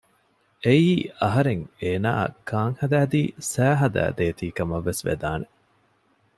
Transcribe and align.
އެއީ 0.63 0.89
އަހަރެން 1.21 1.63
އޭނާއަށް 1.81 2.37
ކާން 2.49 2.75
ހަދައިދީ 2.81 3.21
ސައި 3.51 3.77
ހަދައި 3.81 4.13
ދޭތީ 4.17 4.47
ކަމަށްވެސް 4.57 5.01
ވެދާނެ 5.07 5.47